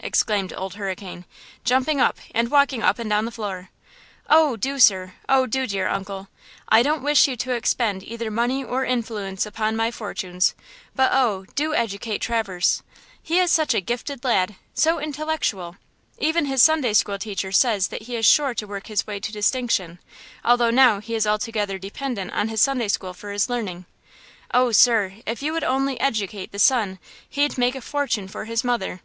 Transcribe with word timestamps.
exclaimed 0.00 0.52
Old 0.54 0.74
Hurricane, 0.74 1.24
jumping 1.64 2.02
up 2.02 2.18
and 2.34 2.50
walking 2.50 2.82
up 2.82 2.98
and 2.98 3.08
down 3.08 3.24
the 3.24 3.30
floor. 3.30 3.70
"Oh, 4.28 4.54
do, 4.54 4.78
sir! 4.78 5.14
Oh, 5.26 5.46
do, 5.46 5.66
dear 5.66 5.88
uncle! 5.88 6.28
I 6.68 6.82
don't 6.82 7.02
wish 7.02 7.26
you 7.26 7.34
to 7.36 7.52
expend 7.54 8.02
either 8.02 8.30
money 8.30 8.62
or 8.62 8.84
influence 8.84 9.46
upon 9.46 9.74
my 9.74 9.90
fortunes; 9.90 10.54
but, 10.94 11.12
oh, 11.14 11.46
do 11.54 11.74
educate 11.74 12.18
Traverse! 12.20 12.82
He 13.22 13.38
is 13.38 13.50
such 13.50 13.72
a 13.72 13.80
gifted 13.80 14.22
lad–so 14.22 14.98
intellectual! 15.00 15.76
Even 16.18 16.44
his 16.44 16.60
Sunday 16.60 16.92
school 16.92 17.18
teacher 17.18 17.50
says 17.50 17.88
that 17.88 18.02
he 18.02 18.16
is 18.16 18.26
sure 18.26 18.52
to 18.52 18.66
work 18.66 18.88
his 18.88 19.06
way 19.06 19.18
to 19.20 19.32
distinction, 19.32 19.98
although 20.44 20.68
now 20.70 21.00
he 21.00 21.14
is 21.14 21.26
altogether 21.26 21.78
dependent 21.78 22.34
on 22.34 22.48
his 22.48 22.60
Sunday 22.60 22.88
school 22.88 23.14
for 23.14 23.32
his 23.32 23.48
learning. 23.48 23.86
Oh, 24.52 24.72
sir, 24.72 25.14
if 25.24 25.40
you 25.42 25.54
would 25.54 25.64
only 25.64 25.98
educate 26.00 26.52
the 26.52 26.58
son 26.58 26.98
he'd 27.26 27.56
make 27.56 27.74
a 27.74 27.80
fortune 27.80 28.28
for 28.28 28.44
his 28.44 28.62
mother." 28.62 29.00